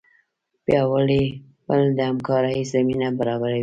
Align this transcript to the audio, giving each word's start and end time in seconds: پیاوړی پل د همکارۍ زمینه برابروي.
پیاوړی 0.65 1.23
پل 1.65 1.81
د 1.97 1.99
همکارۍ 2.09 2.59
زمینه 2.73 3.07
برابروي. 3.19 3.59